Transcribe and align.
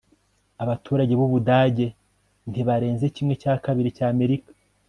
abaturage 0.63 1.13
b'ubudage 1.19 1.87
ntibarenze 2.49 3.05
kimwe 3.15 3.33
cya 3.41 3.53
kabiri 3.63 3.89
cy'amerika 3.97 4.51